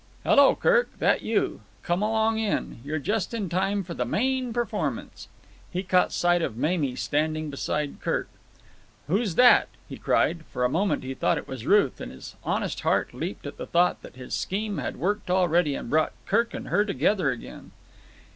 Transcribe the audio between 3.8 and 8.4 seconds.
for the main performance." He caught sight of Mamie standing beside Kirk.